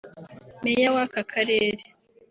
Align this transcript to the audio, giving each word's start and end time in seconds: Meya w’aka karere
Meya 0.63 0.87
w’aka 0.95 1.21
karere 1.31 1.81